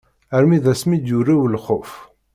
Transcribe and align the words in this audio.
Armi 0.35 0.59
d 0.63 0.65
asmi 0.71 0.97
d-yurew 0.97 1.43
lxuf. 1.53 1.91